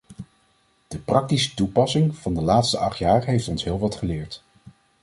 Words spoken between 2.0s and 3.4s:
van de laatste acht jaar